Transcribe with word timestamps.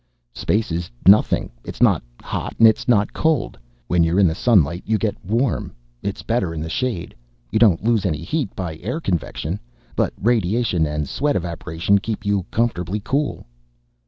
"Space 0.33 0.71
is 0.71 0.89
nothing. 1.07 1.51
It's 1.63 1.79
not 1.79 2.01
hot 2.23 2.55
and 2.57 2.67
it's 2.67 2.87
not 2.87 3.13
cold. 3.13 3.55
When 3.85 4.03
you're 4.03 4.19
in 4.19 4.25
the 4.25 4.33
sunlight 4.33 4.81
you 4.83 4.97
get 4.97 5.15
warm. 5.23 5.73
It's 6.01 6.23
better 6.23 6.55
in 6.55 6.59
the 6.59 6.71
shade. 6.71 7.13
You 7.51 7.59
don't 7.59 7.83
lose 7.83 8.03
any 8.03 8.23
heat 8.23 8.49
by 8.55 8.77
air 8.77 8.99
convection, 8.99 9.59
but 9.95 10.11
radiation 10.19 10.87
and 10.87 11.07
sweat 11.07 11.35
evaporation 11.35 11.99
keep 11.99 12.25
you 12.25 12.47
comfortably 12.49 12.99
cool." 12.99 13.45